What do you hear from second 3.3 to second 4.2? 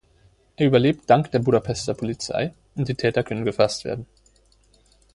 gefasst werden.